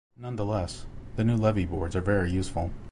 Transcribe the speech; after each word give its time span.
Nonetheless, 0.17 0.87
the 1.15 1.23
new 1.23 1.35
levee 1.35 1.67
boards 1.67 1.95
are 1.95 2.01
very 2.01 2.31
useful. 2.31 2.71